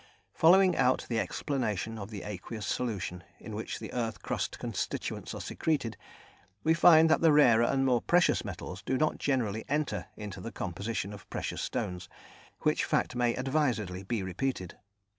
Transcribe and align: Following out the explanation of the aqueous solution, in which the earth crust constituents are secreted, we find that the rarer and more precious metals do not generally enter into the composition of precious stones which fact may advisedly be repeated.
Following 0.33 0.75
out 0.77 1.05
the 1.09 1.19
explanation 1.19 1.99
of 1.99 2.09
the 2.09 2.23
aqueous 2.23 2.65
solution, 2.65 3.23
in 3.39 3.53
which 3.53 3.77
the 3.77 3.93
earth 3.93 4.23
crust 4.23 4.57
constituents 4.57 5.35
are 5.35 5.39
secreted, 5.39 5.95
we 6.63 6.73
find 6.73 7.07
that 7.07 7.21
the 7.21 7.31
rarer 7.31 7.61
and 7.65 7.85
more 7.85 8.01
precious 8.01 8.43
metals 8.43 8.81
do 8.81 8.97
not 8.97 9.19
generally 9.19 9.63
enter 9.69 10.07
into 10.17 10.41
the 10.41 10.51
composition 10.51 11.13
of 11.13 11.29
precious 11.29 11.61
stones 11.61 12.09
which 12.61 12.83
fact 12.83 13.15
may 13.15 13.35
advisedly 13.35 14.01
be 14.01 14.23
repeated. 14.23 14.75